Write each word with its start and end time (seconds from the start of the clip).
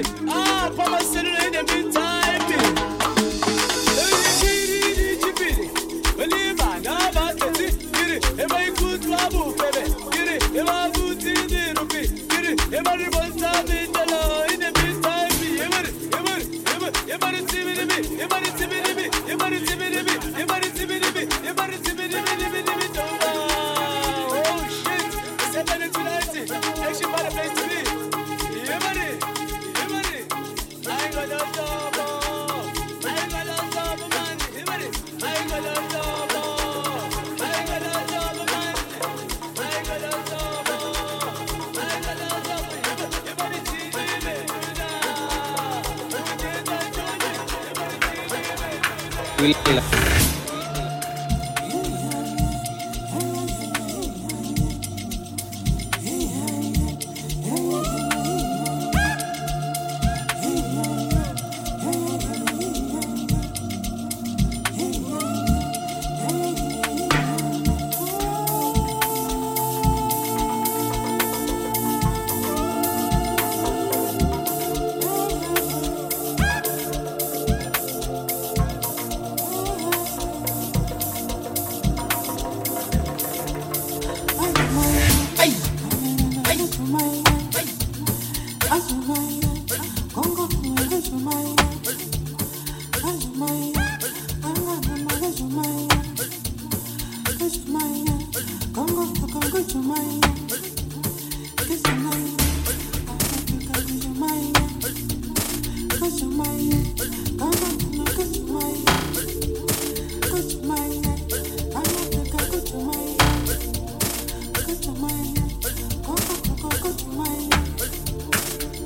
it. 0.00 0.12
Oh. 0.28 0.49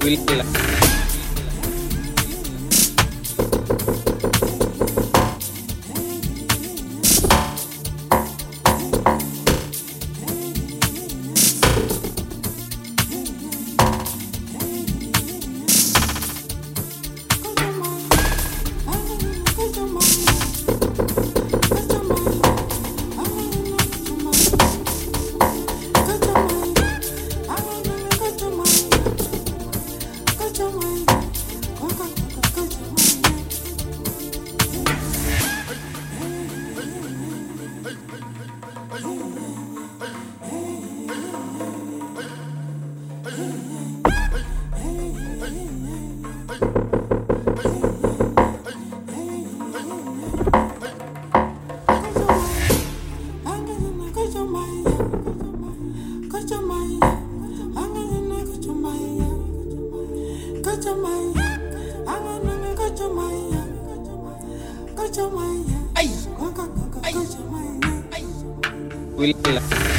Will 0.04 0.83
Ay. 65.94 66.10
Ay. 67.02 67.14
Ay. 68.12 68.24
Ay. 69.44 69.93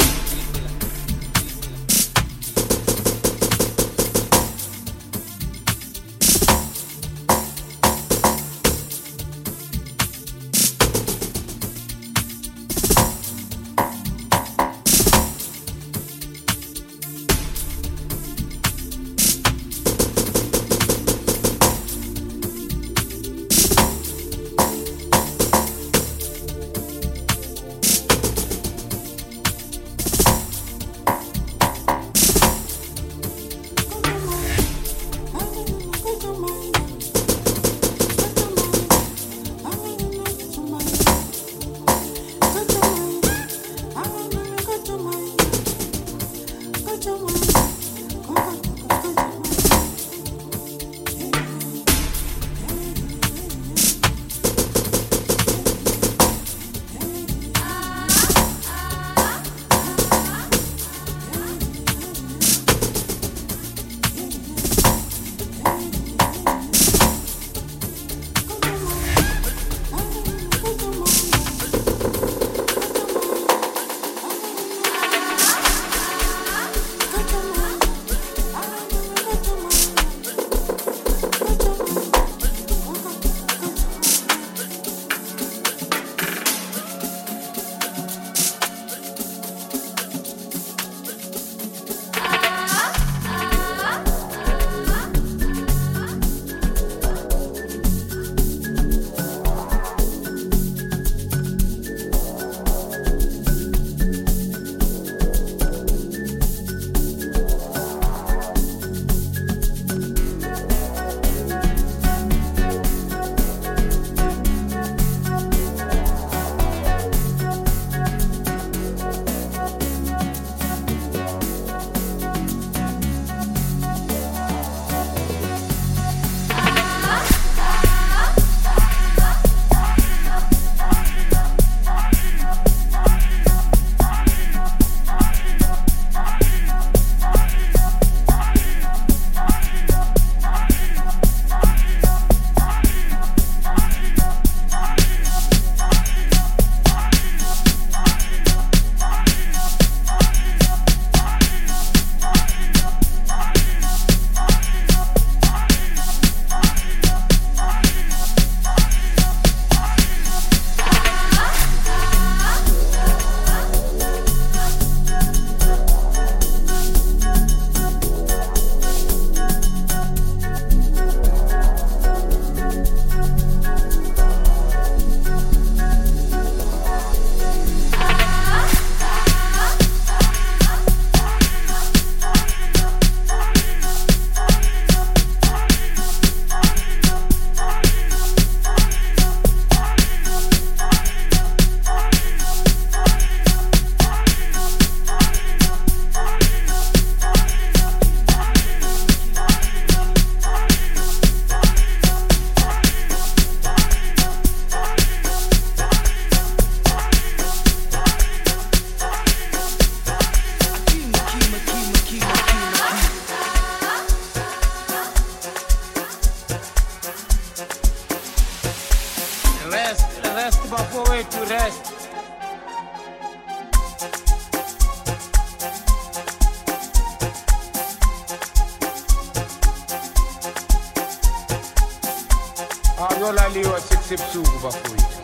alalaliwa 233.36 233.82
sekusebusuku 233.82 234.60
bafowethu 234.64 235.20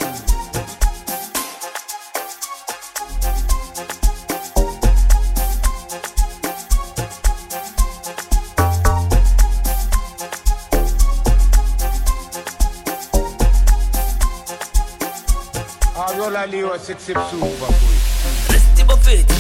akolaliwa 16.08 16.80
sekusebusuku 16.80 17.46
bafowethu 17.62 18.54
Resti 18.54 18.84
bofeti, 18.84 19.34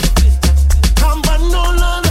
hamba 1.01 1.37
nolona 1.37 2.01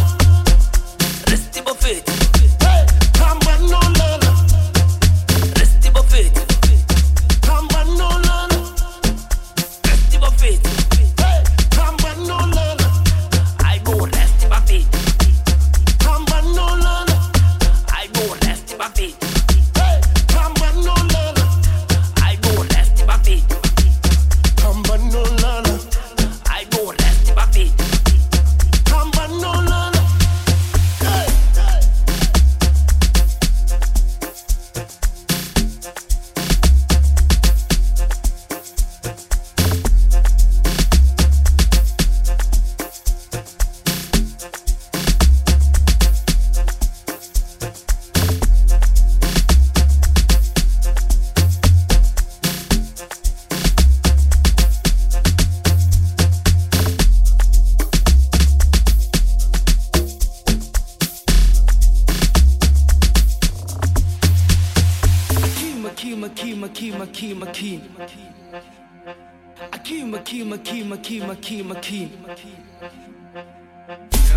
Makim, 70.31 70.47
Makim, 70.47 70.87
Makim, 70.87 71.23
Makim, 71.27 71.67
Makim. 71.67 72.09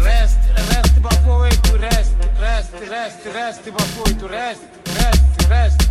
Rest, 0.04 0.40
rest 0.74 1.02
before 1.04 1.50
to 1.50 1.78
rest, 1.78 2.16
rest, 2.42 2.74
rest, 2.90 3.26
rest 3.28 3.66
before 3.66 4.06
to 4.06 4.28
rest, 4.28 4.64
rest, 4.88 5.50
rest. 5.50 5.82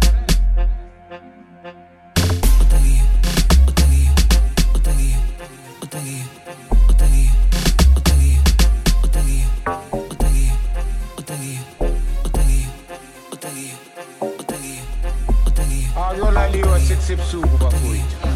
Olha 16.20 16.40
ali 16.40 16.62
o 16.62 16.80
sexy 16.80 17.16
psuco, 17.16 17.58
papuito. 17.58 18.31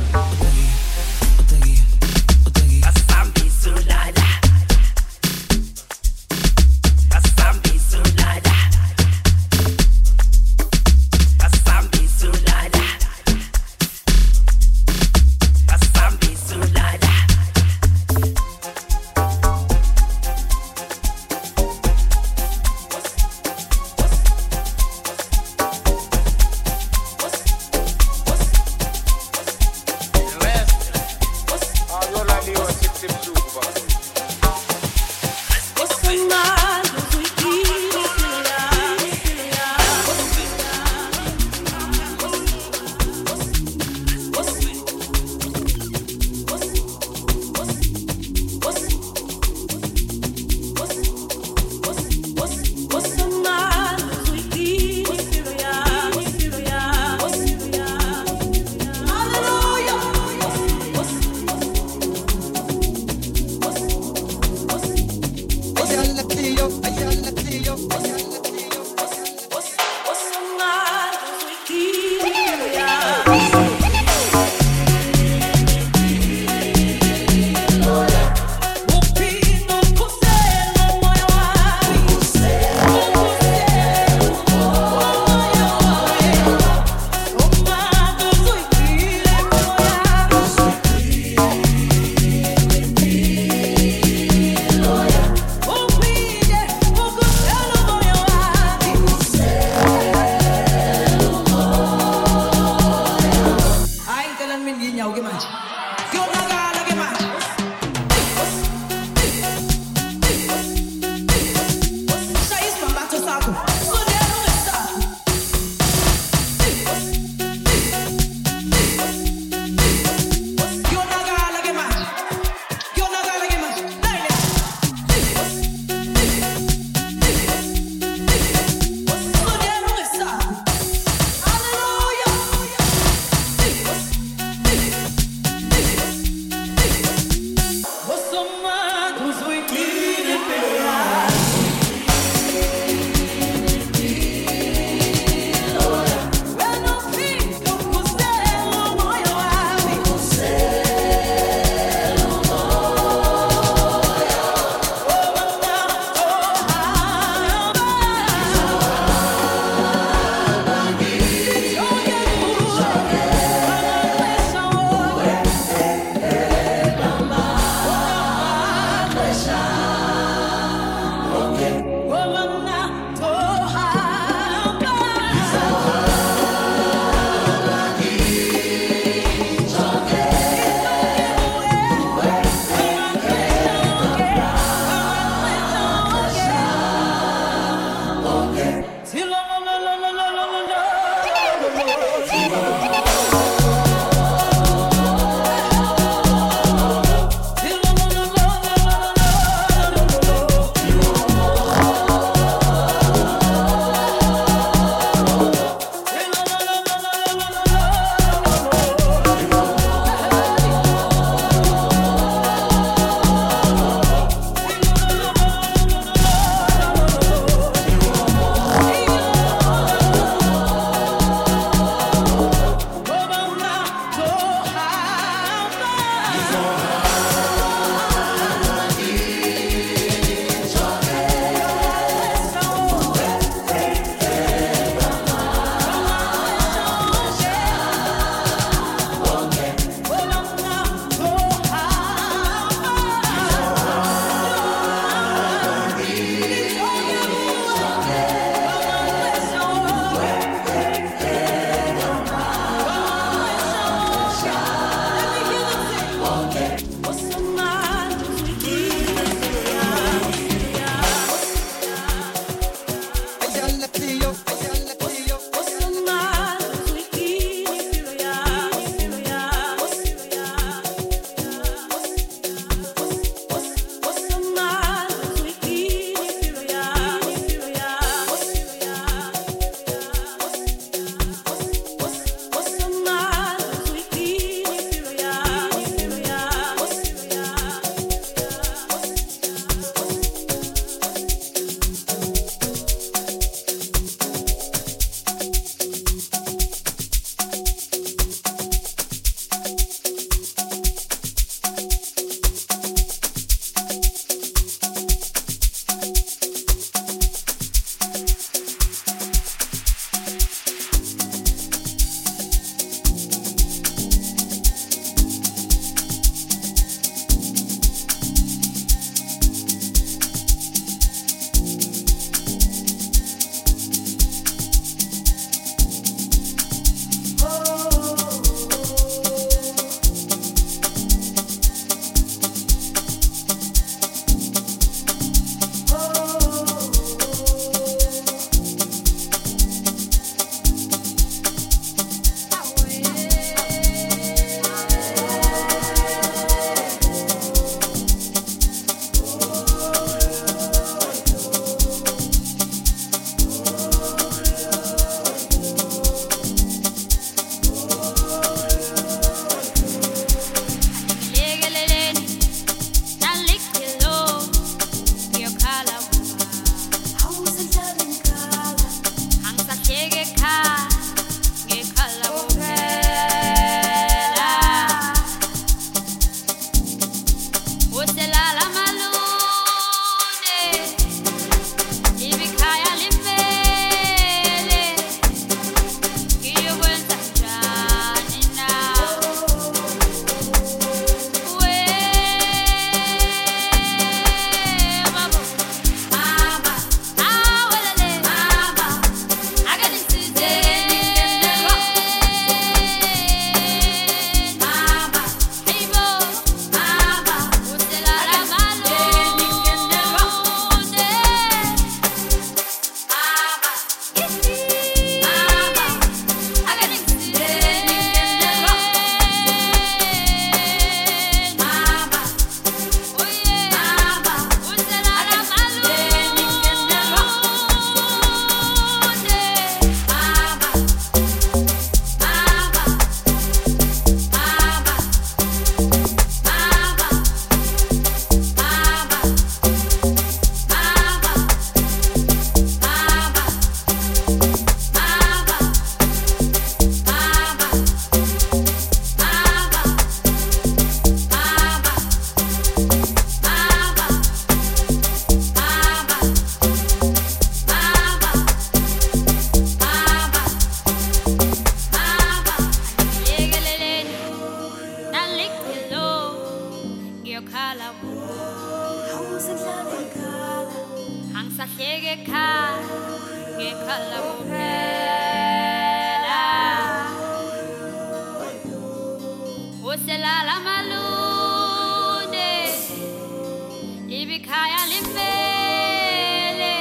Limele 485.07 486.75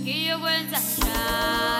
ngiyokwenza 0.00 0.78
njani 0.78 1.77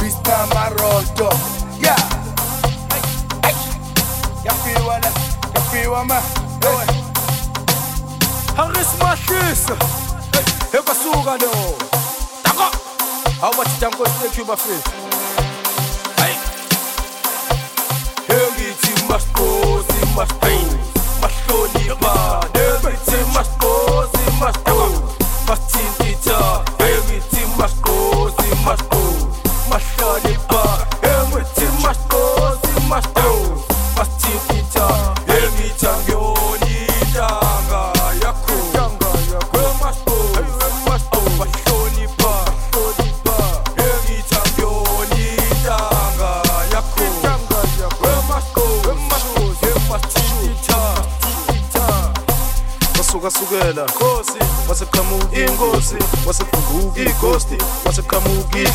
pista 0.00 0.46
maroto, 0.54 1.28
Yeah. 1.78 1.96
Hey. 3.42 3.54
Ya 4.44 4.52
piwa 4.52 4.98
na, 4.98 5.08
ya 5.54 5.60
piwa 5.70 6.04
ma. 6.04 6.20
Haris 8.56 8.88
mashisa. 9.00 9.76
Hey, 10.72 10.80
basuka 10.86 11.36
lo. 11.42 11.50
Tako. 12.42 12.68
How 13.40 13.52
much 13.56 13.72
tango 13.80 14.04
take 14.20 14.36
you 14.36 14.44
my 14.44 14.56
friend? 14.56 14.84
Hey. 16.20 16.34
Hey, 18.28 18.46
ngithi 18.52 18.92
masiqosi 19.08 20.00
masiqini. 20.16 20.78
Masihloni 21.20 22.00
ba. 22.00 22.59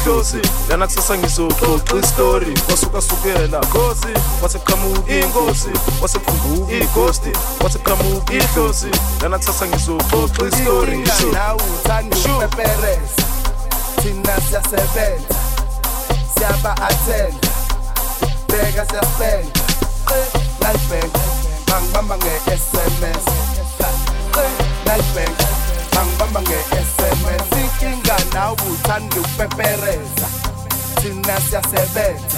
idlozi 0.05 0.41
lana 0.69 0.87
ngizoxoxa 1.17 1.97
istori 2.03 2.53
kwasukasukela 2.67 3.59
khosi 3.59 4.13
kwase 4.39 4.59
ingozi 5.09 5.69
kwase 5.99 6.19
igosti 6.81 7.31
kwase 7.59 7.79
kuqhamuka 7.79 8.33
idlozi 8.33 8.89
ngizoxoxa 9.67 10.47
istori 10.47 10.97
nawe 11.33 11.59
thina 14.01 14.35
siyasebenza 14.49 15.35
siyaba-athenda 16.37 17.49
bheka 18.47 18.85
siyasenda 18.85 19.59
nalibhek 20.61 21.11
bangibamba 21.67 22.17
nge-sms 22.17 23.25
nalibhek 24.85 25.35
bangibamba 25.95 26.41
nge-sms 26.41 27.54
uthanda 28.71 29.19
ukupepereza. 29.21 30.27
Thina 31.01 31.41
siyasebenza 31.49 32.37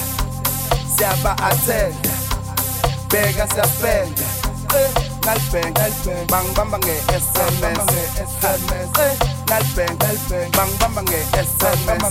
siyaba-athenda 0.97 2.09
bheka 3.09 3.47
siyasipenda. 3.47 4.21
Eh, 4.77 4.89
Nalibhenga 5.25 5.85
bangibamba 6.29 6.77
nge-sms 6.79 7.79
eh, 8.99 9.17
nalibheng 9.49 9.97
bangibamba 10.55 11.01
nge-sms 11.03 12.03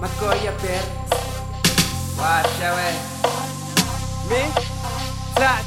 Makoya 0.00 0.52
Perez 0.60 0.88
Washa 2.18 2.70
we. 2.76 2.88
Me? 4.28 4.42
Flat 5.34 5.64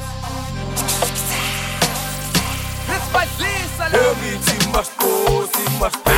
This 2.87 3.05
my 3.13 3.25
place 3.37 3.79
masito 4.73 5.49
Mahlonipha 5.79 6.08